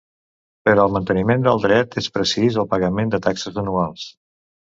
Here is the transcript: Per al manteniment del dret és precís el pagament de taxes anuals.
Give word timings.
Per 0.67 0.73
al 0.83 0.93
manteniment 0.95 1.43
del 1.47 1.61
dret 1.65 1.93
és 2.03 2.09
precís 2.17 2.57
el 2.63 2.67
pagament 2.73 3.13
de 3.17 3.19
taxes 3.27 3.59
anuals. 3.65 4.09